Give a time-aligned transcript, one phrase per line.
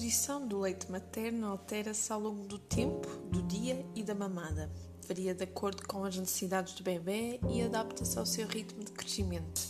[0.00, 4.72] composição do leite materno altera-se ao longo do tempo, do dia e da mamada.
[5.06, 9.60] Varia de acordo com as necessidades do bebê e adapta-se ao seu ritmo de crescimento.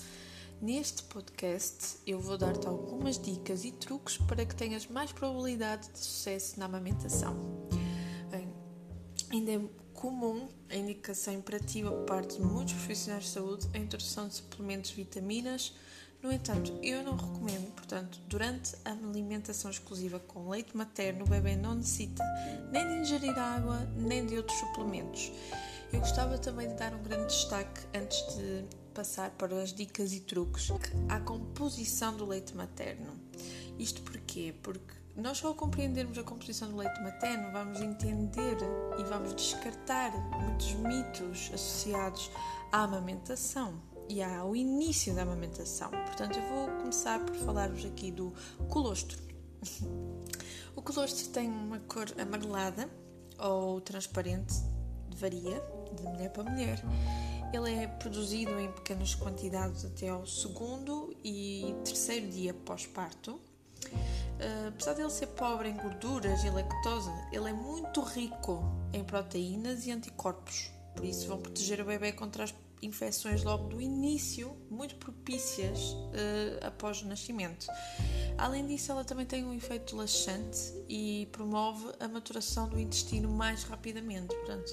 [0.62, 5.98] Neste podcast, eu vou dar-te algumas dicas e truques para que tenhas mais probabilidade de
[5.98, 7.34] sucesso na amamentação.
[8.30, 8.48] Bem,
[9.32, 9.60] ainda é
[9.92, 14.92] comum a indicação imperativa por parte de muitos profissionais de saúde a introdução de suplementos
[14.92, 15.74] vitaminas
[16.22, 21.56] no entanto, eu não recomendo, portanto, durante a alimentação exclusiva com leite materno, o bebê
[21.56, 22.22] não necessita
[22.70, 25.32] nem de ingerir água, nem de outros suplementos.
[25.90, 30.20] Eu gostava também de dar um grande destaque antes de passar para as dicas e
[30.20, 30.68] truques
[31.08, 33.18] à composição do leite materno.
[33.78, 34.54] Isto porquê?
[34.62, 38.58] Porque nós só compreendermos a composição do leite materno vamos entender
[38.98, 42.30] e vamos descartar muitos mitos associados
[42.70, 45.88] à amamentação e ao início da amamentação.
[45.88, 48.34] Portanto, eu vou começar por falar-vos aqui do
[48.68, 49.16] colostro.
[50.74, 52.90] o colostro tem uma cor amarelada
[53.38, 54.52] ou transparente,
[55.16, 55.62] varia
[55.94, 56.82] de mulher para mulher.
[57.52, 63.40] Ele é produzido em pequenas quantidades até ao segundo e terceiro dia pós-parto.
[63.84, 69.04] Uh, apesar de ele ser pobre em gorduras e lactose, ele é muito rico em
[69.04, 70.72] proteínas e anticorpos.
[70.96, 76.66] Por isso, vão proteger o bebê contra as infecções logo do início, muito propícias uh,
[76.66, 77.66] após o nascimento.
[78.38, 83.64] Além disso, ela também tem um efeito laxante e promove a maturação do intestino mais
[83.64, 84.34] rapidamente.
[84.34, 84.72] Portanto,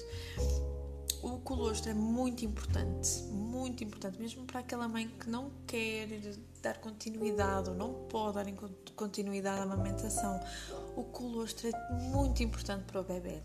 [1.22, 6.08] o colostro é muito importante, muito importante, mesmo para aquela mãe que não quer
[6.62, 8.46] dar continuidade ou não pode dar
[8.94, 10.40] continuidade à amamentação.
[10.96, 13.42] O colostro é muito importante para o bebê.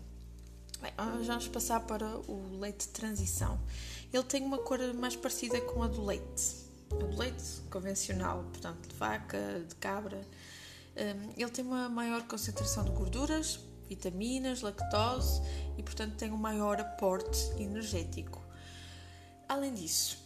[0.84, 0.92] Bem,
[1.24, 3.58] vamos passar para o leite de transição.
[4.12, 6.56] Ele tem uma cor mais parecida com a do leite.
[6.90, 10.20] A do leite convencional, portanto, de vaca, de cabra.
[10.94, 15.40] Hum, ele tem uma maior concentração de gorduras, vitaminas, lactose
[15.78, 18.44] e, portanto, tem um maior aporte energético.
[19.48, 20.18] Além disso,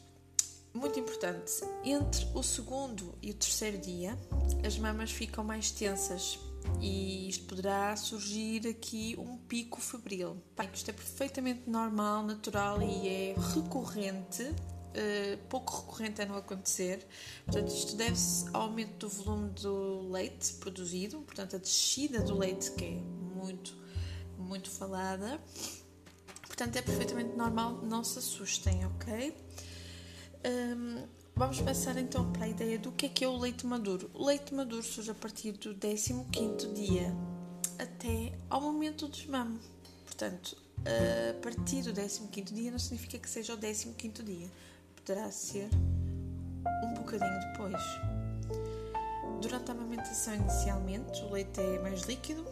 [0.74, 1.52] muito importante,
[1.84, 4.18] entre o segundo e o terceiro dia,
[4.66, 6.36] as mamas ficam mais tensas
[6.80, 10.40] e isto poderá surgir aqui um pico febril.
[10.72, 17.06] Isto é perfeitamente normal, natural e é recorrente, uh, pouco recorrente a não acontecer.
[17.44, 22.70] Portanto, isto deve-se ao aumento do volume do leite produzido, portanto, a descida do leite
[22.72, 23.76] que é muito,
[24.38, 25.40] muito falada.
[26.46, 29.36] Portanto, é perfeitamente normal, não se assustem, ok?
[30.44, 34.10] Um, Vamos passar então para a ideia do que é que é o leite maduro.
[34.12, 37.14] O leite maduro surge a partir do 15º dia
[37.78, 39.60] até ao momento do desmame.
[40.04, 44.50] Portanto, a partir do 15º dia não significa que seja o 15º dia.
[44.96, 45.70] Poderá ser
[46.84, 47.82] um bocadinho depois.
[49.40, 52.44] Durante a amamentação inicialmente, o leite é mais líquido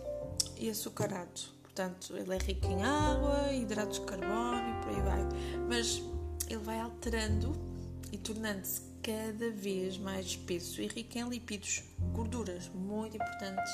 [0.57, 1.41] e açucarado.
[1.61, 5.29] Portanto, ele é rico em água, hidratos de carbono e por aí vai.
[5.69, 6.01] Mas
[6.49, 7.66] ele vai alterando
[8.13, 13.73] e tornando-se cada vez mais espesso e rico em lípidos, gorduras muito importantes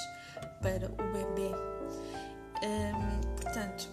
[0.61, 1.51] para o bebê.
[2.63, 3.89] Hum, portanto,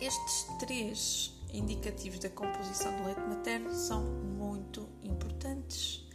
[0.00, 6.06] estes três indicativos da composição do leite materno são muito importantes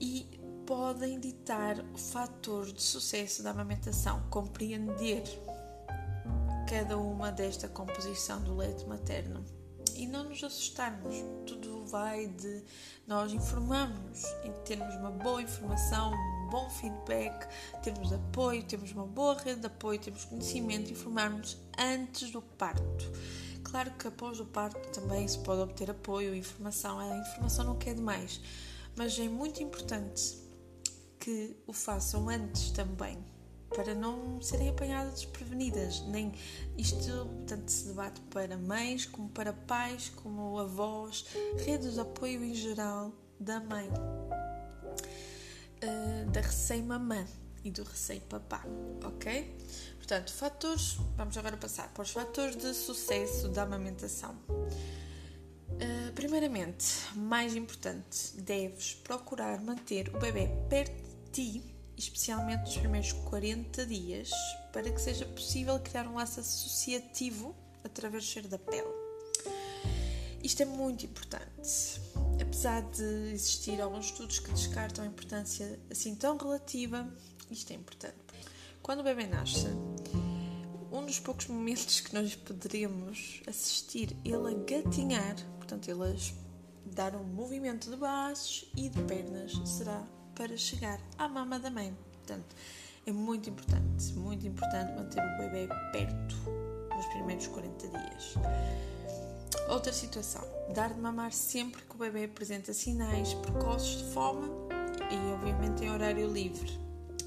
[0.00, 4.22] e podem ditar o fator de sucesso da amamentação.
[4.30, 5.22] Compreender
[6.68, 9.44] cada uma desta composição do leite materno
[9.96, 11.16] e não nos assustarmos.
[11.46, 12.62] Tudo vai de
[13.06, 14.22] nós informarmos,
[14.64, 17.48] termos uma boa informação, um bom feedback,
[17.82, 23.10] termos apoio, temos uma boa rede de apoio, temos conhecimento, informarmos antes do parto.
[23.64, 27.94] Claro que após o parto também se pode obter apoio informação, a informação não quer
[27.94, 28.40] demais,
[28.94, 30.38] mas é muito importante
[31.18, 33.18] que o façam antes também
[33.76, 36.00] para não serem apanhadas desprevenidas.
[36.06, 36.32] Nem
[36.78, 41.26] isto tanto se debate para mães, como para pais, como avós,
[41.58, 43.86] redes de apoio em geral da mãe,
[45.84, 47.26] uh, da recém-mamã
[47.62, 48.64] e do recém-papá,
[49.04, 49.54] ok?
[49.98, 54.34] Portanto, fatores, vamos agora passar para os fatores de sucesso da amamentação.
[54.48, 63.12] Uh, primeiramente, mais importante, deves procurar manter o bebê perto de ti especialmente nos primeiros
[63.12, 64.30] 40 dias,
[64.72, 67.54] para que seja possível criar um laço associativo
[67.84, 68.88] através do cheiro da pele.
[70.42, 72.00] Isto é muito importante.
[72.40, 77.08] Apesar de existir alguns estudos que descartam a importância assim tão relativa,
[77.50, 78.16] isto é importante.
[78.82, 79.66] Quando o bebê nasce,
[80.92, 87.16] um dos poucos momentos que nós poderíamos assistir ele a gatinhar, portanto, ele a dar
[87.16, 90.06] um movimento de braços e de pernas, será
[90.36, 91.96] para chegar à mama da mãe.
[92.12, 92.54] Portanto,
[93.08, 96.34] É muito importante, muito importante manter o bebê perto
[96.92, 98.34] nos primeiros 40 dias.
[99.68, 100.42] Outra situação,
[100.74, 104.48] dar de mamar sempre que o bebê apresenta sinais precoces de fome
[105.08, 106.68] e obviamente em horário livre.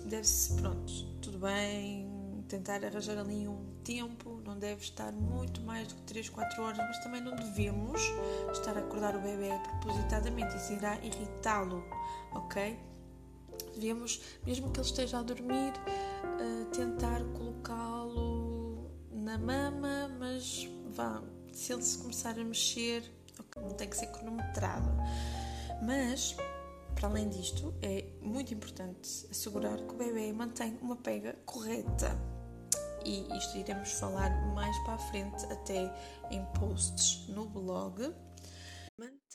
[0.04, 0.92] Deve-se, pronto,
[1.22, 6.28] tudo bem, tentar arranjar ali um tempo, não deve estar muito mais do que 3,
[6.28, 8.02] 4 horas, mas também não devemos
[8.52, 11.86] estar a acordar o bebê propositadamente, isso irá irritá-lo,
[12.34, 12.89] ok?
[13.80, 21.24] Devemos, mesmo que ele esteja a dormir, uh, tentar colocá-lo na mama, mas vá,
[21.54, 23.04] se ele se começar a mexer,
[23.40, 24.90] okay, não tem que ser cronometrado.
[25.82, 26.36] Mas
[26.96, 32.18] para além disto, é muito importante assegurar que o bebê mantém uma pega correta
[33.06, 35.92] e isto iremos falar mais para a frente, até
[36.30, 38.14] em posts no blog.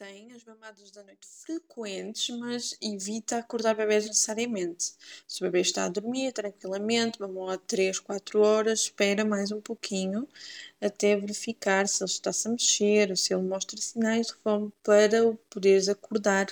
[0.00, 4.92] Mantém as mamadas da noite frequentes, mas evita acordar bebês necessariamente.
[5.28, 9.60] Se o bebê está a dormir tranquilamente, mamou há 3, 4 horas, espera mais um
[9.60, 10.28] pouquinho
[10.80, 15.28] até verificar se ele está-se a mexer ou se ele mostra sinais de fome para
[15.28, 16.48] o poderes acordar.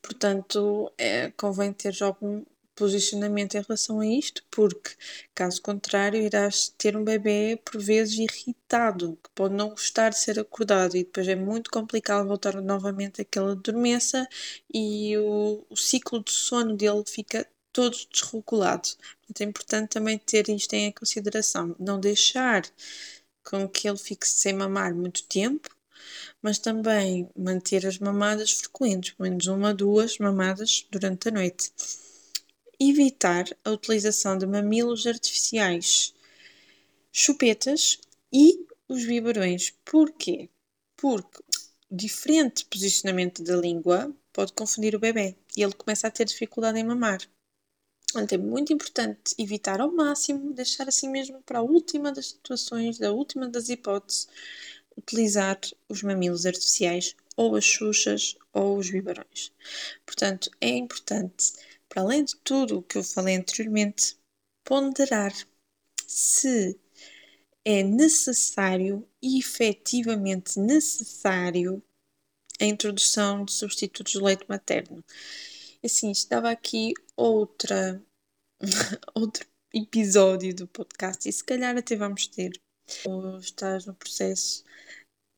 [0.00, 2.44] Portanto, é, convém ter algum
[2.80, 4.92] posicionamento em relação a isto, porque
[5.34, 10.40] caso contrário irás ter um bebê por vezes irritado, que pode não gostar de ser
[10.40, 14.26] acordado e depois é muito complicado voltar novamente àquela dormência
[14.72, 18.88] e o, o ciclo de sono dele fica todo desregulado.
[19.20, 22.62] Portanto, é importante também ter isto em consideração, não deixar
[23.44, 25.68] com que ele fique sem mamar muito tempo,
[26.40, 31.72] mas também manter as mamadas frequentes, pelo menos uma, duas mamadas durante a noite
[32.80, 36.14] evitar a utilização de mamilos artificiais,
[37.12, 37.98] chupetas
[38.32, 39.74] e os biberões.
[39.84, 40.48] Porquê?
[40.96, 41.42] Porque
[41.90, 46.84] diferente posicionamento da língua pode confundir o bebê e ele começa a ter dificuldade em
[46.84, 47.20] mamar.
[48.16, 52.98] Então é muito importante evitar ao máximo, deixar assim mesmo para a última das situações,
[52.98, 54.26] da última das hipóteses,
[54.96, 59.52] utilizar os mamilos artificiais ou as xuxas ou os biberões.
[60.04, 61.52] Portanto, é importante
[61.90, 64.16] para além de tudo o que eu falei anteriormente,
[64.64, 65.34] ponderar
[66.06, 66.78] se
[67.64, 71.82] é necessário e efetivamente necessário
[72.60, 75.04] a introdução de substitutos de leite materno.
[75.84, 78.00] Assim, estava aqui outra,
[79.14, 82.52] outro episódio do podcast e se calhar até vamos ter.
[83.06, 84.64] Ou estás no processo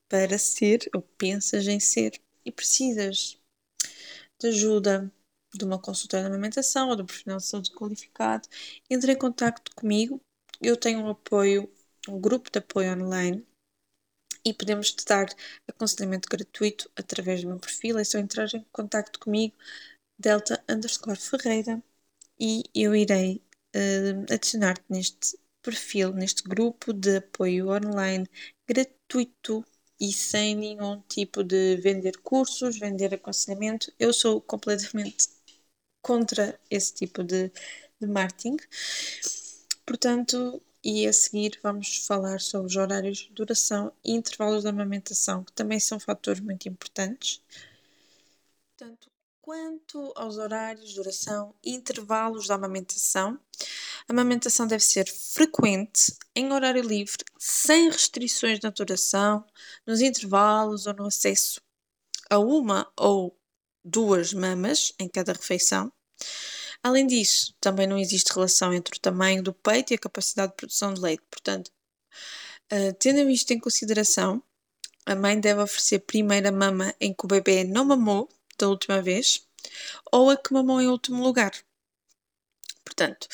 [0.08, 3.38] para ser, ou pensas em ser, e precisas
[4.40, 5.12] de ajuda,
[5.54, 8.48] de uma consultora de amamentação ou de um profissional de saúde qualificado,
[8.90, 10.20] entre em contato comigo.
[10.60, 11.70] Eu tenho um apoio,
[12.08, 13.46] um grupo de apoio online
[14.44, 15.26] e podemos te dar
[15.68, 17.98] aconselhamento gratuito através do meu perfil.
[17.98, 19.54] É só entrar em contato comigo,
[20.18, 21.82] delta underscore Ferreira,
[22.38, 23.42] e eu irei
[23.76, 28.28] uh, adicionar-te neste perfil, neste grupo de apoio online
[28.66, 29.64] gratuito
[30.00, 33.92] e sem nenhum tipo de vender cursos, vender aconselhamento.
[33.98, 35.28] Eu sou completamente
[36.02, 37.50] contra esse tipo de,
[38.00, 38.56] de marketing.
[39.86, 45.44] Portanto, e a seguir vamos falar sobre os horários de duração e intervalos de amamentação,
[45.44, 47.40] que também são fatores muito importantes.
[48.76, 49.08] Portanto,
[49.40, 53.38] quanto aos horários duração e intervalos da amamentação,
[54.08, 59.44] a amamentação deve ser frequente, em horário livre, sem restrições na duração,
[59.86, 61.60] nos intervalos ou no acesso
[62.32, 63.38] a uma ou
[63.84, 65.92] duas mamas em cada refeição.
[66.82, 70.56] Além disso, também não existe relação entre o tamanho do peito e a capacidade de
[70.56, 71.22] produção de leite.
[71.30, 71.70] Portanto,
[72.72, 74.42] uh, tendo isto em consideração,
[75.06, 79.00] a mãe deve oferecer primeiro a mama em que o bebê não mamou da última
[79.00, 79.46] vez
[80.10, 81.52] ou a que mamou em último lugar.
[82.84, 83.28] Portanto,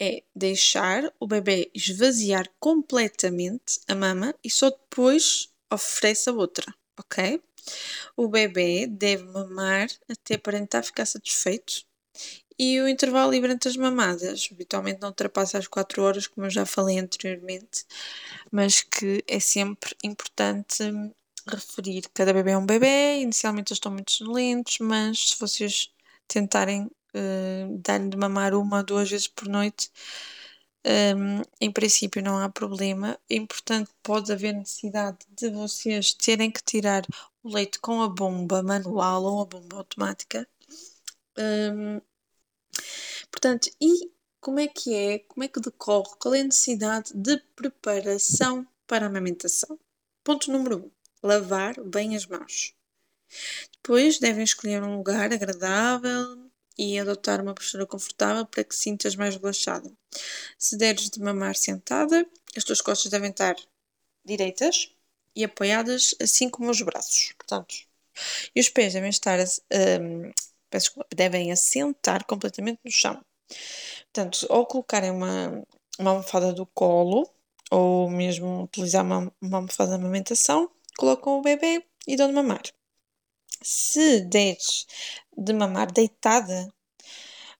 [0.00, 7.42] é deixar o bebê esvaziar completamente a mama e só depois oferece a outra, ok?
[8.16, 11.84] O bebê deve mamar até aparentar ficar satisfeito
[12.58, 16.50] e o intervalo livre entre as mamadas habitualmente não ultrapassa as 4 horas, como eu
[16.50, 17.84] já falei anteriormente,
[18.50, 20.84] mas que é sempre importante
[21.46, 22.04] referir.
[22.14, 25.90] Cada bebê é um bebê, inicialmente eles estão muito sonolentos, mas se vocês
[26.26, 29.90] tentarem uh, dar-lhe de mamar uma ou duas vezes por noite,
[30.86, 33.18] um, em princípio não há problema.
[33.28, 37.04] Importante, pode haver necessidade de vocês terem que tirar
[37.42, 40.48] o leite com a bomba manual ou a bomba automática.
[41.36, 42.00] Um,
[43.30, 47.36] portanto, e como é que é, como é que decorre, qual é a necessidade de
[47.56, 49.78] preparação para a amamentação?
[50.22, 50.80] Ponto número 1.
[50.80, 50.90] Um,
[51.22, 52.74] lavar bem as mãos.
[53.72, 56.45] Depois devem escolher um lugar agradável
[56.78, 59.90] e adotar uma postura confortável para que sintas mais relaxada.
[60.58, 63.56] Se deres de mamar sentada, as tuas costas devem estar
[64.24, 64.90] direitas
[65.34, 67.32] e apoiadas, assim como os braços.
[67.38, 67.74] Portanto,
[68.54, 70.32] e os pés devem estar, um,
[71.14, 73.22] devem assentar completamente no chão.
[74.12, 75.62] Portanto, ou colocarem uma,
[75.98, 77.30] uma almofada do colo,
[77.70, 82.62] ou mesmo utilizar uma, uma almofada de amamentação, colocam o bebê e dão de mamar.
[83.62, 84.86] Se deres
[85.36, 86.72] de mamar deitada,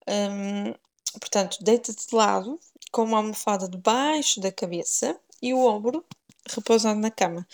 [0.08, 0.72] um,
[1.18, 2.58] portanto, deita-te de lado
[2.90, 6.04] com uma almofada debaixo da cabeça e o ombro
[6.48, 7.46] repousado na cama.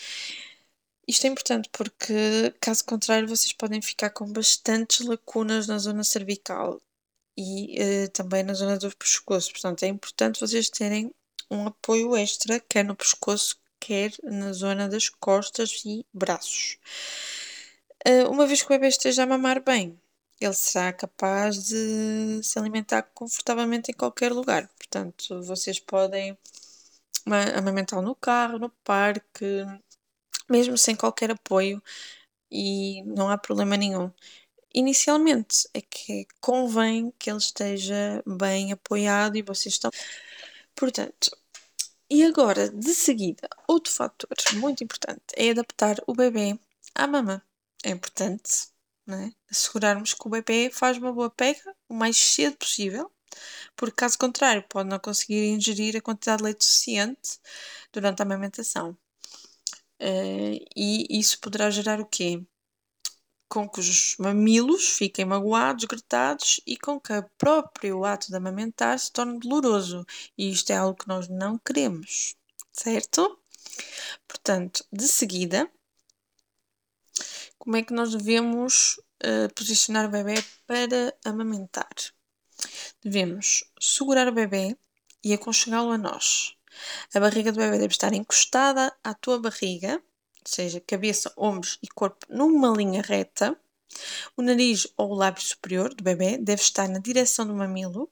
[1.06, 6.80] Isto é importante porque, caso contrário, vocês podem ficar com bastantes lacunas na zona cervical
[7.36, 9.50] e uh, também na zona do pescoço.
[9.50, 11.12] Portanto, é importante vocês terem
[11.50, 16.78] um apoio extra, quer no pescoço, quer na zona das costas e braços.
[18.06, 19.98] Uh, uma vez que o bebê esteja a mamar bem,
[20.44, 24.68] ele será capaz de se alimentar confortavelmente em qualquer lugar.
[24.76, 26.36] Portanto, vocês podem
[27.56, 29.64] amamentá-lo no carro, no parque,
[30.50, 31.82] mesmo sem qualquer apoio
[32.50, 34.10] e não há problema nenhum.
[34.74, 39.90] Inicialmente é que convém que ele esteja bem apoiado e vocês estão.
[40.74, 41.30] Portanto,
[42.10, 46.58] e agora, de seguida, outro fator muito importante é adaptar o bebê
[46.94, 47.42] à mama.
[47.84, 48.71] É importante
[49.06, 49.32] né?
[49.50, 53.10] assegurarmos que o bebê faz uma boa pega o mais cedo possível,
[53.76, 57.40] porque caso contrário pode não conseguir ingerir a quantidade de leite suficiente
[57.92, 58.96] durante a amamentação.
[60.00, 62.42] Uh, e isso poderá gerar o quê?
[63.48, 68.98] Com que os mamilos fiquem magoados, gretados e com que o próprio ato de amamentar
[68.98, 70.04] se torne doloroso.
[70.36, 72.34] E isto é algo que nós não queremos,
[72.72, 73.38] certo?
[74.26, 75.70] Portanto, de seguida,
[77.62, 80.34] como é que nós devemos uh, posicionar o bebê
[80.66, 81.94] para amamentar?
[83.00, 84.76] Devemos segurar o bebê
[85.22, 86.56] e aconchegá-lo a nós.
[87.14, 91.86] A barriga do bebê deve estar encostada à tua barriga, ou seja, cabeça, ombros e
[91.86, 93.56] corpo numa linha reta.
[94.36, 98.10] O nariz ou o lábio superior do bebê deve estar na direção do mamilo.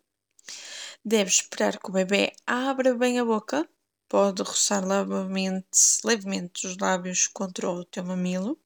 [1.05, 3.69] Deve esperar que o bebê abra bem a boca.
[4.09, 5.67] Pode roçar levemente,
[6.05, 8.57] levemente os lábios contra o teu mamilo.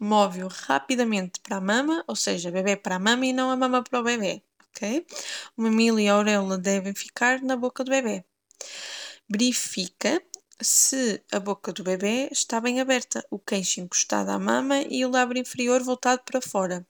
[0.00, 3.82] Move-o rapidamente para a mama, ou seja, bebê para a mama e não a mama
[3.82, 4.42] para o bebê.
[4.70, 5.06] ok?
[5.56, 8.24] O mamilo e a auréola devem ficar na boca do bebê
[9.30, 10.20] verifica
[10.60, 15.10] se a boca do bebê está bem aberta, o queixo encostado à mama e o
[15.10, 16.86] lábio inferior voltado para fora.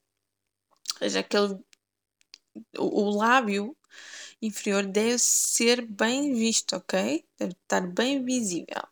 [0.94, 1.58] Ou seja, aquele,
[2.76, 3.76] o, o lábio
[4.42, 7.24] inferior deve ser bem visto, ok?
[7.38, 8.82] Deve estar bem visível.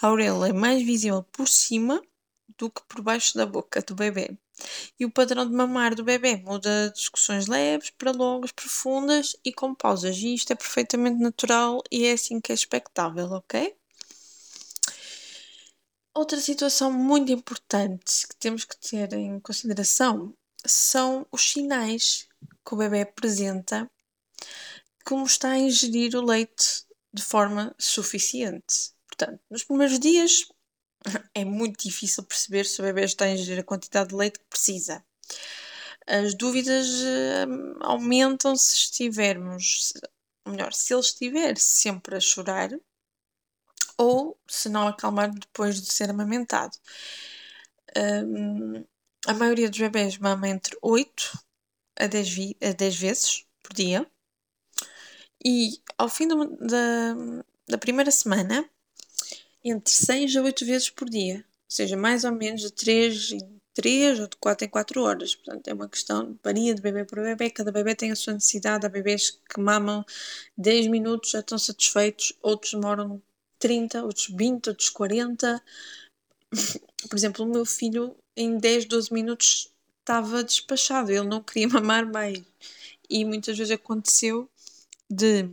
[0.00, 2.00] A auréola é mais visível por cima
[2.58, 4.36] do que por baixo da boca do bebê.
[4.98, 9.52] E o padrão de mamar do bebê muda de discussões leves para longas, profundas e
[9.52, 10.16] com pausas.
[10.18, 13.74] E isto é perfeitamente natural e é assim que é expectável, ok?
[16.14, 20.32] Outra situação muito importante que temos que ter em consideração
[20.64, 22.28] são os sinais
[22.64, 23.90] que o bebê apresenta
[25.04, 28.92] como está a ingerir o leite de forma suficiente.
[29.06, 30.46] Portanto, nos primeiros dias
[31.34, 34.46] é muito difícil perceber se o bebê está a ingerir a quantidade de leite que
[34.46, 35.04] precisa.
[36.06, 39.94] As dúvidas uh, aumentam se estivermos,
[40.46, 42.70] melhor, se ele estiver sempre a chorar
[43.96, 46.76] ou se não acalmar depois de ser amamentado.
[47.96, 48.84] Um,
[49.26, 51.38] a maioria dos bebés mama entre 8
[51.96, 54.06] a 10, vi, a 10 vezes por dia.
[55.44, 57.14] E ao fim do, da,
[57.68, 58.68] da primeira semana,
[59.64, 63.60] entre 6 a 8 vezes por dia, ou seja, mais ou menos de 3 em
[63.74, 65.34] 3 ou de 4 em 4 horas.
[65.34, 68.86] Portanto, é uma questão, varia de bebê para bebê, cada bebê tem a sua necessidade.
[68.86, 70.04] Há bebês que mamam
[70.56, 73.20] 10 minutos, já estão satisfeitos, outros demoram
[73.58, 75.62] 30, outros 20, outros 40.
[77.10, 82.10] Por exemplo, o meu filho em 10, 12 minutos estava despachado, ele não queria mamar
[82.10, 82.42] mais.
[83.10, 84.48] E muitas vezes aconteceu
[85.10, 85.48] de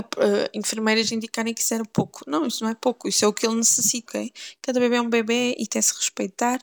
[0.00, 2.28] uh, enfermeiras indicarem que isso era pouco.
[2.28, 4.18] Não, isso não é pouco, isso é o que ele necessita.
[4.18, 4.32] Okay?
[4.62, 6.60] Cada bebê é um bebê e tem-se respeitar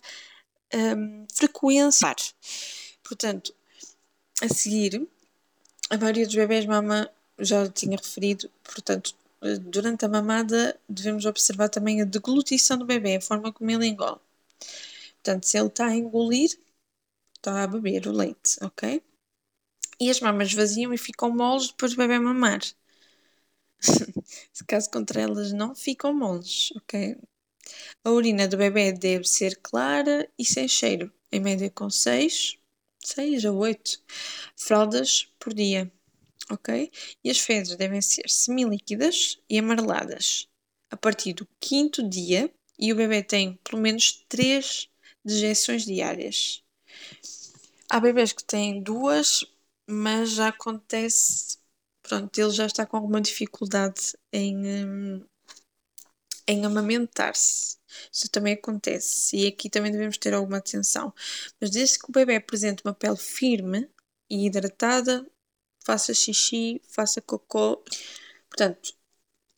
[0.74, 2.16] um, frequência.
[3.04, 3.54] Portanto,
[4.42, 5.08] a seguir,
[5.90, 7.10] a maioria dos bebés mama,
[7.40, 9.16] já tinha referido, portanto,
[9.62, 14.20] durante a mamada devemos observar também a deglutição do bebê, a forma como ele engole.
[15.16, 16.58] Portanto, se ele está a engolir,
[17.38, 19.02] está a beber o leite, ok?
[20.00, 22.62] E as mamas vaziam e ficam moles depois do bebê mamar.
[24.54, 27.18] Se caso contra elas não ficam moles, ok?
[28.04, 32.58] A urina do bebê deve ser clara e sem cheiro, em média com 6
[33.04, 34.02] 6 a 8
[34.56, 35.92] fraldas por dia,
[36.52, 36.92] ok?
[37.24, 40.48] E as fezes devem ser semilíquidas e amareladas
[40.92, 44.90] a partir do quinto dia e o bebê tem pelo menos 3
[45.26, 46.64] dejeções diárias.
[47.90, 49.46] Há bebês que têm duas,
[49.88, 51.58] mas já acontece,
[52.12, 55.26] pronto, ele já está com alguma dificuldade em, hum,
[56.46, 57.78] em amamentar-se.
[58.12, 61.14] Isso também acontece e aqui também devemos ter alguma atenção.
[61.60, 63.90] Mas desde que o bebê apresente uma pele firme
[64.30, 65.26] e hidratada,
[65.86, 67.82] faça xixi, faça cocô.
[68.50, 68.94] Portanto,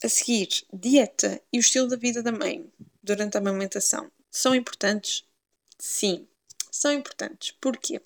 [0.04, 5.26] a seguir, dieta e o estilo da vida da mãe durante a amamentação são importantes?
[5.80, 6.28] Sim,
[6.72, 7.52] são importantes.
[7.60, 8.00] Porquê?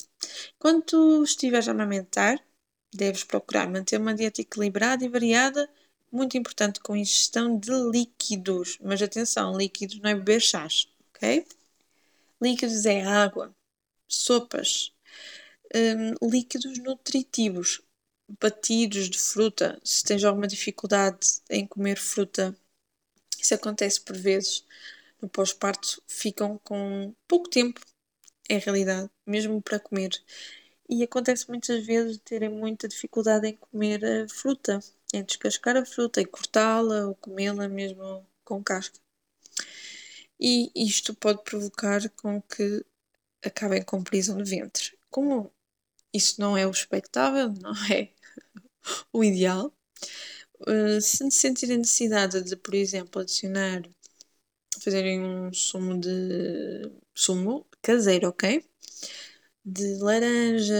[0.58, 2.42] Quando tu estiveres a amamentar,
[2.94, 5.70] deves procurar manter uma dieta equilibrada e variada
[6.12, 8.78] muito importante com ingestão de líquidos.
[8.82, 11.46] Mas atenção, líquidos não é beber chás, ok?
[12.42, 13.54] Líquidos é água,
[14.08, 14.94] sopas,
[15.76, 17.82] um, líquidos nutritivos,
[18.40, 19.80] batidos de fruta.
[19.84, 22.56] Se tens alguma dificuldade em comer fruta,
[23.40, 24.66] isso acontece por vezes.
[25.22, 27.82] No pós-parto ficam com pouco tempo,
[28.50, 30.12] é a realidade, mesmo para comer.
[30.90, 34.80] E acontece muitas vezes terem muita dificuldade em comer a fruta
[35.14, 39.00] é descascar a fruta e cortá-la ou comê-la mesmo com casca.
[40.40, 42.86] E isto pode provocar com que
[43.44, 44.98] acabem com prisão de ventre.
[45.10, 45.52] Como
[46.14, 48.12] isso não é o expectável, não é
[49.14, 49.74] o ideal,
[50.62, 53.84] uh, se sentirem necessidade de, por exemplo, adicionar,
[54.82, 58.64] fazerem um sumo de sumo caseiro, ok?
[59.70, 60.74] De laranja,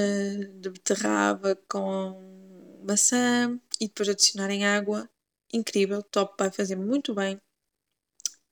[0.62, 5.10] de beterraba com maçã, e depois adicionarem água,
[5.52, 7.38] incrível, top, vai fazer muito bem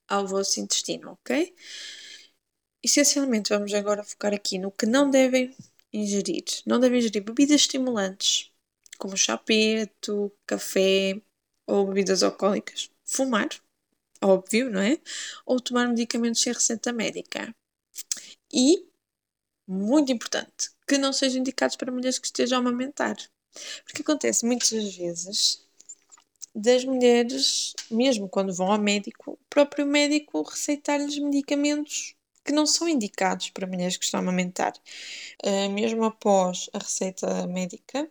[0.06, 1.54] ao vosso intestino, ok?
[2.82, 5.56] Essencialmente, vamos agora focar aqui no que não devem
[5.92, 6.44] ingerir.
[6.66, 8.52] Não devem ingerir bebidas estimulantes,
[8.98, 9.40] como chá
[10.46, 11.20] café
[11.66, 12.90] ou bebidas alcoólicas.
[13.04, 13.48] Fumar,
[14.22, 15.00] óbvio, não é?
[15.46, 17.54] Ou tomar medicamentos sem receita médica.
[18.52, 18.86] E,
[19.66, 23.16] muito importante, que não sejam indicados para mulheres que estejam a amamentar.
[23.84, 25.64] Porque acontece muitas vezes
[26.54, 32.88] das mulheres, mesmo quando vão ao médico, o próprio médico receitar-lhes medicamentos que não são
[32.88, 34.72] indicados para mulheres que estão a amamentar.
[35.44, 38.10] Uh, mesmo após a receita médica,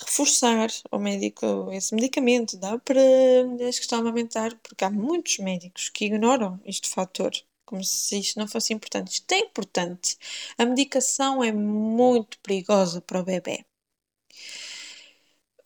[0.00, 3.00] reforçar ao médico esse medicamento dá para
[3.46, 7.32] mulheres que estão a amamentar, porque há muitos médicos que ignoram este fator,
[7.68, 9.12] como se isto não fosse importante.
[9.12, 10.16] Isto é importante.
[10.56, 13.64] A medicação é muito perigosa para o bebê.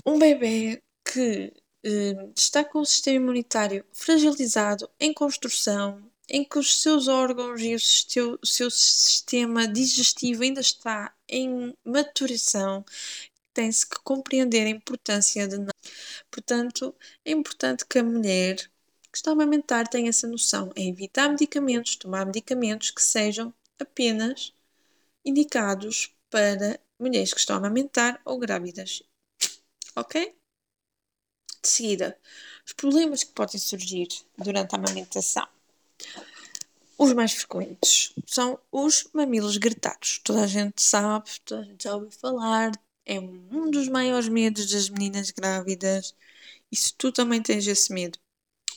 [0.04, 1.52] Um bebê que
[1.84, 7.74] eh, está com o sistema imunitário fragilizado, em construção, em que os seus órgãos e
[7.74, 12.84] o seu, o seu sistema digestivo ainda está em maturação,
[13.54, 15.56] tem-se que compreender a importância de.
[16.30, 18.70] Portanto, é importante que a mulher
[19.12, 20.72] que está a amamentar tenha essa noção.
[20.74, 24.52] É evitar medicamentos, tomar medicamentos que sejam apenas
[25.24, 29.02] indicados para mulheres que estão a amamentar ou grávidas
[29.94, 30.34] ok?
[31.62, 32.18] De seguida,
[32.66, 35.46] os problemas que podem surgir durante a amamentação.
[36.98, 40.20] Os mais frequentes são os mamilos gretados.
[40.24, 42.72] Toda a gente sabe, toda a gente já ouviu falar,
[43.06, 46.14] é um dos maiores medos das meninas grávidas.
[46.70, 48.18] E se tu também tens esse medo,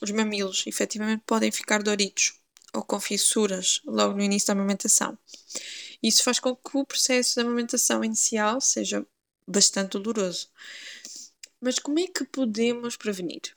[0.01, 2.39] os mamilos efetivamente podem ficar doritos
[2.73, 5.17] ou com fissuras logo no início da amamentação.
[6.03, 9.05] Isso faz com que o processo de amamentação inicial seja
[9.47, 10.49] bastante doloroso.
[11.62, 13.55] Mas como é que podemos prevenir?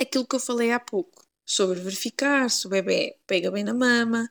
[0.00, 4.28] Aquilo que eu falei há pouco, sobre verificar se o bebê pega bem na mama,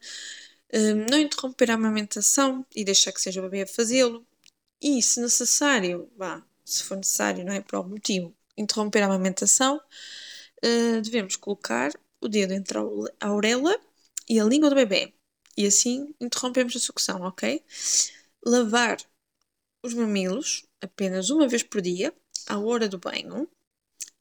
[0.74, 4.26] hum, não interromper a amamentação e deixar que seja o bebê a fazê-lo,
[4.82, 6.10] e se necessário,
[6.66, 9.80] se for necessário, não é por algum motivo, interromper a amamentação,
[10.64, 13.80] hum, devemos colocar o dedo entre a auréola
[14.30, 15.14] e a língua do bebê
[15.58, 17.64] e assim interrompemos a sucção, ok?
[18.46, 18.98] Lavar
[19.84, 22.14] os mamilos apenas uma vez por dia
[22.48, 23.48] à hora do banho,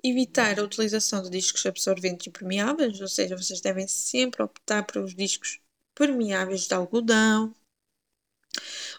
[0.03, 5.14] evitar a utilização de discos absorventes impermeáveis, ou seja, vocês devem sempre optar para os
[5.14, 5.61] discos
[5.94, 7.55] permeáveis de algodão.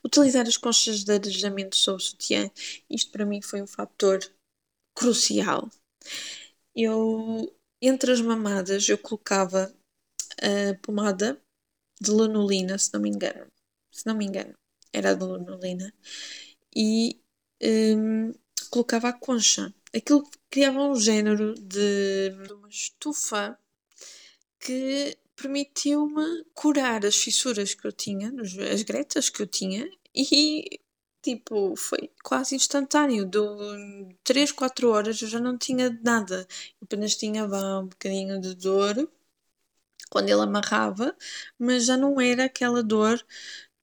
[0.03, 2.49] Utilizar as conchas de arejamento sob sutiã,
[2.89, 4.19] isto para mim foi um fator
[4.95, 5.69] crucial.
[6.75, 9.73] Eu, entre as mamadas, eu colocava
[10.41, 11.41] a pomada
[11.99, 13.47] de lanolina, se não me engano.
[13.91, 14.53] Se não me engano,
[14.93, 15.93] era de lanolina.
[16.75, 17.19] E
[17.61, 18.33] um,
[18.69, 19.73] colocava a concha.
[19.93, 23.57] Aquilo criava um género de, de uma estufa
[24.59, 28.31] que permitiu-me curar as fissuras que eu tinha,
[28.71, 30.79] as gretas que eu tinha, e
[31.21, 33.25] tipo, foi quase instantâneo.
[33.25, 33.39] De
[34.23, 36.47] 3, 4 horas eu já não tinha nada.
[36.81, 39.09] apenas tinha um bocadinho de dor
[40.09, 41.15] quando ele amarrava,
[41.57, 43.25] mas já não era aquela dor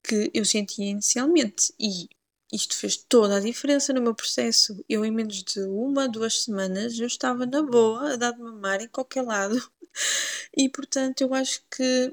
[0.02, 1.72] que eu sentia inicialmente.
[1.80, 2.08] E
[2.52, 4.84] isto fez toda a diferença no meu processo.
[4.88, 8.80] Eu, em menos de uma, duas semanas, eu estava na boa a dar de mamar
[8.82, 9.56] em qualquer lado.
[10.56, 12.12] E portanto, eu acho que,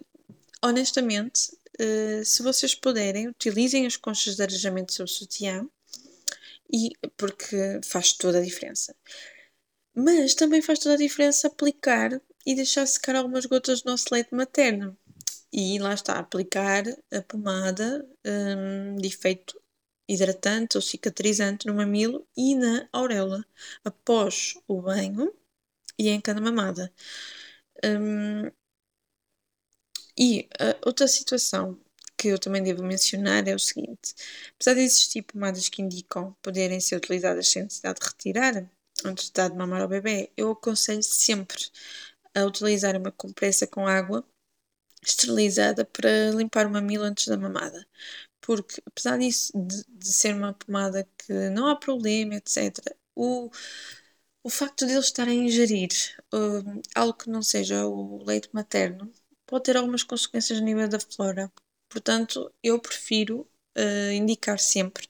[0.63, 5.67] honestamente, uh, se vocês puderem, utilizem as conchas de arejamento seu sutiã,
[6.71, 8.95] e, porque faz toda a diferença.
[9.93, 14.33] Mas também faz toda a diferença aplicar e deixar secar algumas gotas do nosso leite
[14.33, 14.97] materno.
[15.51, 19.59] E lá está, aplicar a pomada um, de efeito
[20.07, 23.45] hidratante ou cicatrizante no mamilo e na auréola
[23.83, 25.33] após o banho
[25.97, 26.91] e em cada mamada.
[27.83, 28.51] Um,
[30.17, 30.47] e
[30.85, 31.79] outra situação
[32.17, 34.15] que eu também devo mencionar é o seguinte:
[34.55, 38.69] apesar de existir pomadas que indicam poderem ser utilizadas sem necessidade de retirar
[39.03, 41.63] antes de dar de mamar ao bebê, eu aconselho sempre
[42.33, 44.25] a utilizar uma compressa com água
[45.03, 47.87] esterilizada para limpar o mamilo antes da mamada.
[48.41, 52.77] Porque, apesar disso, de, de ser uma pomada que não há problema, etc.,
[53.15, 53.49] o,
[54.43, 55.89] o facto de eles estarem a ingerir
[56.33, 59.11] uh, algo que não seja o leite materno
[59.45, 61.51] pode ter algumas consequências a nível da flora.
[61.89, 65.07] Portanto, eu prefiro uh, indicar sempre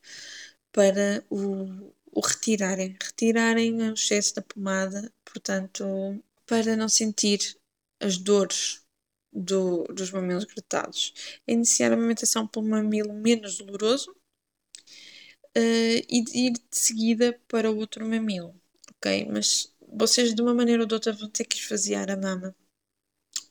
[0.72, 5.84] para o, o retirarem, retirarem o excesso da pomada, portanto,
[6.46, 7.58] para não sentir
[8.00, 8.82] as dores
[9.32, 11.14] do, dos mamilos gretados.
[11.48, 18.06] Iniciar a amamentação pelo mamilo menos doloroso uh, e ir de seguida para o outro
[18.08, 18.54] mamilo,
[18.98, 19.28] ok?
[19.32, 22.56] Mas vocês de uma maneira ou de outra vão ter que esvaziar a mama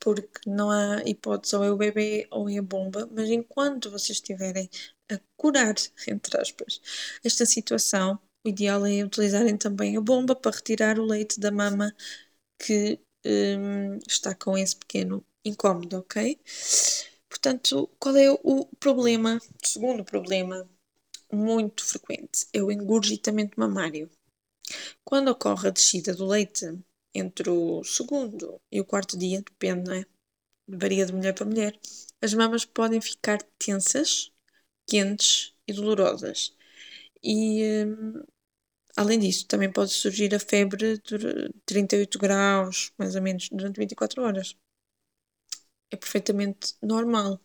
[0.05, 4.19] porque não há hipótese, ou é o bebê ou é a bomba, mas enquanto vocês
[4.19, 4.69] estiverem
[5.11, 5.75] a curar,
[6.07, 6.79] entre aspas,
[7.25, 11.95] esta situação, o ideal é utilizarem também a bomba para retirar o leite da mama
[12.59, 16.38] que um, está com esse pequeno incómodo, ok?
[17.31, 19.40] Portanto, qual é o problema?
[19.62, 20.69] O segundo problema
[21.33, 24.11] muito frequente é o engurgitamento mamário.
[25.03, 26.79] Quando ocorre a descida do leite
[27.14, 30.05] entre o segundo e o quarto dia, depende, não é?
[30.68, 31.79] Varia de mulher para mulher.
[32.20, 34.33] As mamas podem ficar tensas,
[34.87, 36.57] quentes e dolorosas.
[37.22, 38.22] E hum,
[38.96, 44.22] além disso, também pode surgir a febre de 38 graus, mais ou menos, durante 24
[44.22, 44.57] horas.
[45.90, 47.40] É perfeitamente normal.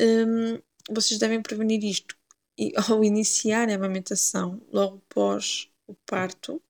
[0.00, 2.16] Hum, vocês devem prevenir isto
[2.58, 6.62] e, ao iniciar a amamentação, logo após o parto,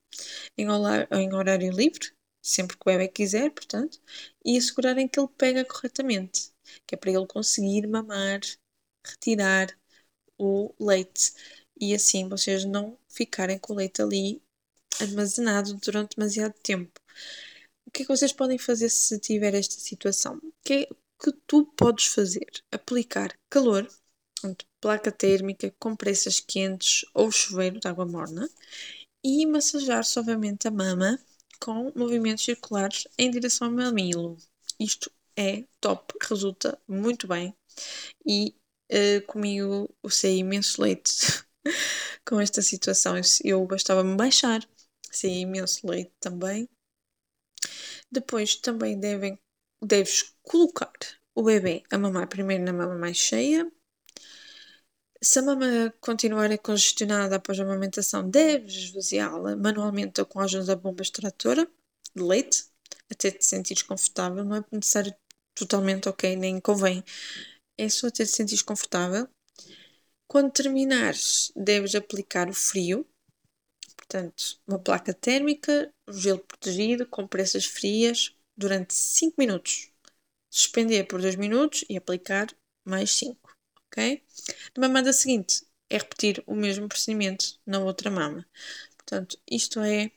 [0.57, 0.67] em,
[1.11, 3.99] em horário livre, sempre que o bebê quiser, portanto,
[4.45, 6.51] e assegurarem que ele pega corretamente,
[6.85, 8.41] que é para ele conseguir mamar,
[9.05, 9.67] retirar
[10.37, 11.33] o leite
[11.79, 14.41] e assim vocês não ficarem com o leite ali
[15.01, 16.99] armazenado durante demasiado tempo.
[17.85, 20.37] O que é que vocês podem fazer se tiver esta situação?
[20.37, 20.85] O que é
[21.21, 22.47] que tu podes fazer?
[22.71, 23.87] Aplicar calor,
[24.81, 28.49] placa térmica, compressas quentes ou chuveiro de água morna
[29.23, 31.19] e massajar suavemente a mama
[31.59, 34.37] com movimentos circulares em direção ao mamilo.
[34.79, 37.55] Isto é top, resulta muito bem
[38.25, 38.53] e
[38.91, 41.45] uh, comigo sei imenso leite
[42.27, 43.15] com esta situação.
[43.43, 44.67] Eu bastava-me baixar,
[45.11, 46.67] sei imenso leite também.
[48.11, 49.39] Depois também devem,
[49.81, 50.91] deves colocar
[51.33, 53.71] o bebê a mamar primeiro na mama mais cheia
[55.23, 60.65] se a mama continuar congestionada após a amamentação, deves esvaziá-la manualmente ou com a ajuda
[60.65, 61.67] da bomba extratora
[62.15, 62.65] de leite,
[63.09, 64.43] até te sentires confortável.
[64.43, 65.15] Não é necessário
[65.55, 67.03] totalmente ok, nem convém.
[67.77, 69.27] É só até te sentires confortável.
[70.27, 73.07] Quando terminares, deves aplicar o frio,
[73.95, 79.91] portanto, uma placa térmica, gelo protegido, compressas frias, durante 5 minutos.
[80.49, 82.47] Suspender por 2 minutos e aplicar
[82.85, 83.42] mais 5
[83.93, 84.23] ok?
[84.75, 88.45] Na mamada seguinte é repetir o mesmo procedimento na outra mama.
[88.97, 90.11] Portanto, isto é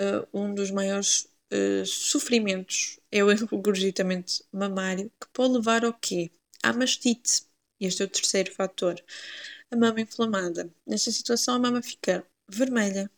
[0.00, 6.30] uh, um dos maiores uh, sofrimentos, é o engurgitamento mamário, que pode levar ao quê?
[6.62, 7.44] À mastite.
[7.78, 9.02] Este é o terceiro fator.
[9.70, 10.72] A mama inflamada.
[10.86, 13.10] Nesta situação, a mama fica vermelha,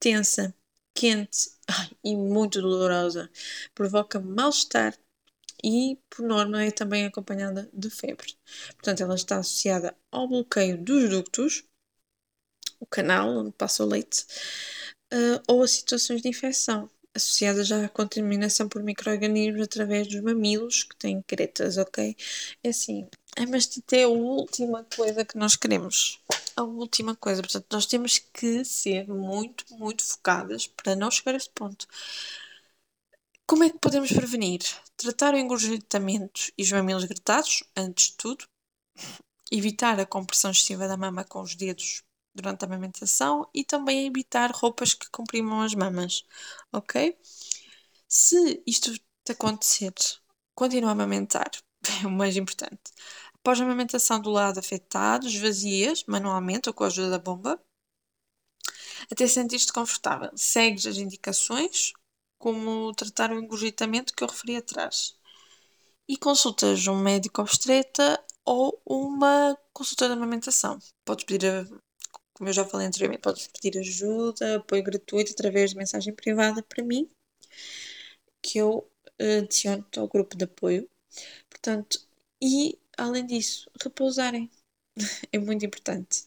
[0.00, 0.54] tensa,
[0.94, 3.30] quente ai, e muito dolorosa.
[3.74, 4.96] Provoca mal-estar
[5.62, 8.34] e, por norma, é também acompanhada de febre.
[8.74, 11.64] Portanto, ela está associada ao bloqueio dos ductos,
[12.80, 14.26] o canal onde passa o leite,
[15.12, 16.90] uh, ou a situações de infecção.
[17.14, 22.14] associadas à contaminação por micro-organismos através dos mamilos que têm cretas, ok?
[22.62, 26.20] É assim, a mastite é a última coisa que nós queremos.
[26.56, 27.42] A última coisa.
[27.42, 31.86] Portanto, nós temos que ser muito, muito focadas para não chegar a esse ponto.
[33.46, 34.60] Como é que podemos prevenir?
[34.96, 38.44] Tratar o engurgitamento e os mamilos gretados, antes de tudo.
[39.52, 42.02] Evitar a compressão excessiva da mama com os dedos
[42.34, 46.24] durante a amamentação e também evitar roupas que comprimam as mamas,
[46.72, 47.16] ok?
[48.08, 48.92] Se isto
[49.24, 49.94] te acontecer,
[50.52, 51.50] continua a amamentar,
[52.02, 52.92] é o mais importante.
[53.34, 57.62] Após a amamentação do lado afetado, esvazias manualmente ou com a ajuda da bomba,
[59.10, 60.30] até sentir-te confortável.
[60.34, 61.92] Segues as indicações,
[62.38, 65.16] como tratar o engurgitamento que eu referi atrás.
[66.08, 70.78] E consultas um médico obstetra ou uma consulta de amamentação.
[71.04, 71.66] Podes pedir
[72.36, 76.84] como eu já falei anteriormente, podes pedir ajuda, apoio gratuito através de mensagem privada para
[76.84, 77.08] mim,
[78.42, 78.86] que eu
[79.18, 80.86] eh, adiciono ao grupo de apoio.
[81.48, 81.98] Portanto,
[82.42, 84.50] e além disso, repousarem
[85.32, 86.26] é muito importante.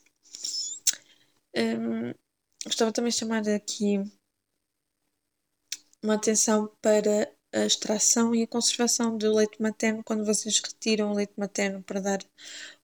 [1.55, 2.13] Um,
[2.65, 3.99] gostava também de chamar aqui
[6.03, 11.15] uma atenção para a extração e a conservação do leite materno quando vocês retiram o
[11.15, 12.19] leite materno para dar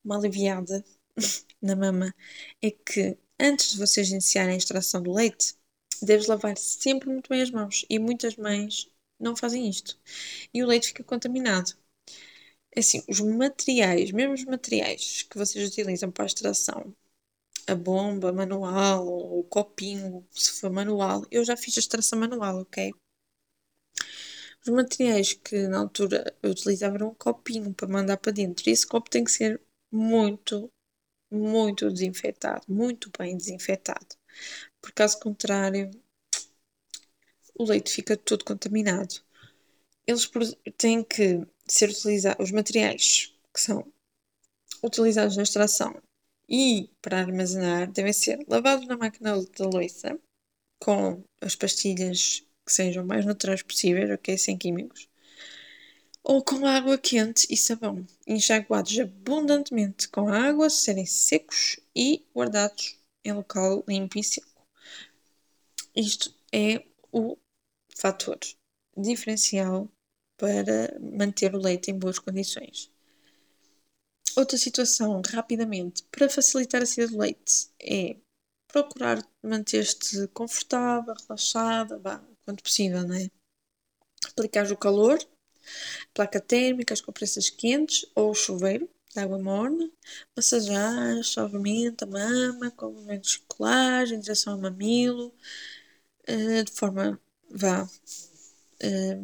[0.03, 0.83] uma aliviada
[1.61, 2.13] na mama
[2.61, 5.55] é que antes de vocês iniciarem a extração do leite,
[6.01, 9.99] deves lavar sempre muito bem as mãos e muitas mães não fazem isto
[10.53, 11.73] e o leite fica contaminado.
[12.75, 16.93] É assim, os materiais, mesmo os materiais que vocês utilizam para a extração,
[17.67, 22.93] a bomba manual o copinho, se for manual, eu já fiz a extração manual, ok?
[24.65, 28.71] Os materiais que na altura eu utilizava eram um copinho para mandar para dentro e
[28.71, 30.71] esse copo tem que ser muito
[31.31, 34.15] muito desinfetado, muito bem desinfetado.
[34.81, 35.91] Por caso contrário,
[37.53, 39.21] o leite fica todo contaminado.
[40.07, 40.29] Eles
[40.77, 43.85] têm que ser utilizados, os materiais que são
[44.83, 46.01] utilizados na extração
[46.49, 50.17] e para armazenar devem ser lavados na máquina de louça
[50.79, 54.37] com as pastilhas que sejam mais naturais possíveis, ok?
[54.37, 55.07] Sem químicos
[56.25, 63.31] ou com água quente e sabão, enxaguados abundantemente com água, serem secos e guardados em
[63.31, 64.67] local limpo e seco.
[65.95, 67.37] Isto é o
[67.95, 68.39] fator
[68.97, 69.87] diferencial
[70.35, 72.91] para manter o leite em boas condições.
[74.35, 78.17] Outra situação, rapidamente, para facilitar a saída do leite, é
[78.67, 81.99] procurar manter-te confortável, relaxada,
[82.45, 83.29] quanto possível, não é?
[84.29, 85.19] Aplicar o calor
[86.13, 89.89] placa térmica, as compressas quentes ou chuveiro de água morna,
[90.35, 95.33] massajar suavemente a mama com movimentos circulares em direção ao mamilo,
[96.27, 97.87] eh, de forma vá
[98.79, 99.17] eh,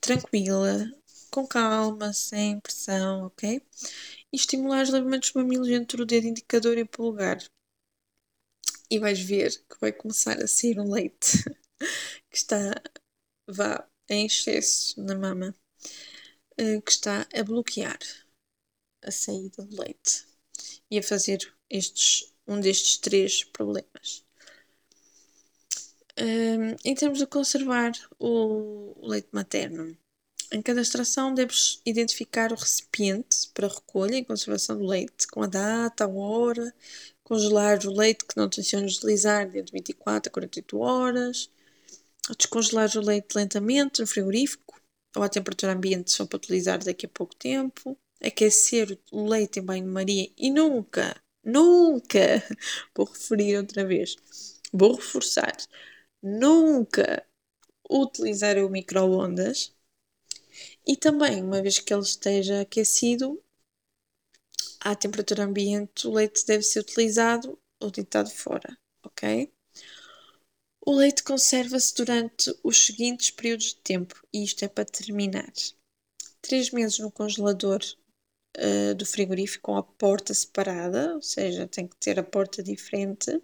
[0.00, 0.90] tranquila,
[1.30, 3.62] com calma, sem pressão, ok?
[4.32, 7.38] E estimular os levamentos dos mamilos entre o dedo indicador e o polegar.
[8.90, 11.44] E vais ver que vai começar a sair um leite
[12.30, 12.80] que está,
[13.46, 15.54] vá, em excesso na mama
[16.60, 17.98] uh, que está a bloquear
[19.02, 20.26] a saída do leite
[20.90, 24.24] e a fazer estes, um destes três problemas.
[26.84, 29.96] Em termos de conservar o leite materno,
[30.52, 35.46] em cada extração deves identificar o recipiente para recolha e conservação do leite, com a
[35.46, 36.74] data, a hora,
[37.22, 41.50] congelar o leite que não tencionas utilizar dentro de 24 a 48 horas,
[42.36, 44.80] descongelar o leite lentamente no frigorífico
[45.16, 49.62] ou à temperatura ambiente só para utilizar daqui a pouco tempo, aquecer o leite em
[49.64, 52.18] banho-maria e nunca, nunca,
[52.94, 54.16] vou referir outra vez,
[54.72, 55.56] vou reforçar,
[56.22, 57.24] nunca
[57.90, 59.74] utilizar o micro-ondas
[60.86, 63.42] e também, uma vez que ele esteja aquecido,
[64.80, 69.52] à temperatura ambiente, o leite deve ser utilizado ou deitado fora, ok?
[70.84, 75.52] O leite conserva-se durante os seguintes períodos de tempo, e isto é para terminar.
[76.40, 77.80] Três meses no congelador
[78.56, 83.42] uh, do frigorífico com a porta separada, ou seja, tem que ter a porta diferente.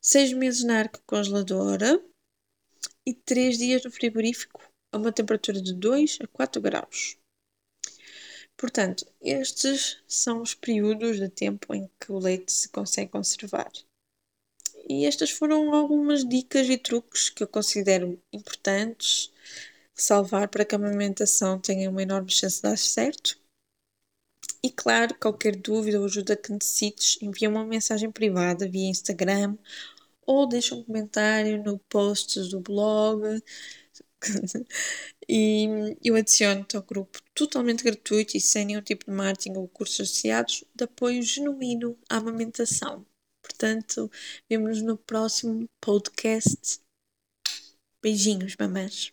[0.00, 2.02] Seis meses na arca congeladora
[3.06, 4.60] e três dias no frigorífico
[4.92, 7.16] a uma temperatura de 2 a 4 graus.
[8.56, 13.70] Portanto, estes são os períodos de tempo em que o leite se consegue conservar.
[14.88, 19.32] E estas foram algumas dicas e truques que eu considero importantes
[19.94, 23.38] salvar para que a amamentação tenha uma enorme chance de dar certo.
[24.62, 29.56] E claro, qualquer dúvida ou ajuda que necessites, envia uma mensagem privada via Instagram
[30.26, 33.22] ou deixa um comentário no post do blog
[35.28, 40.00] e eu adiciono-te ao grupo totalmente gratuito e sem nenhum tipo de marketing ou cursos
[40.00, 43.06] associados de apoio genuíno à amamentação.
[43.48, 44.10] Portanto,
[44.48, 46.80] vemos-nos no próximo podcast.
[48.02, 49.10] Beijinhos, mamães.